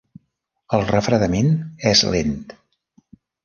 [0.77, 1.51] El refredament
[1.93, 2.35] és lent.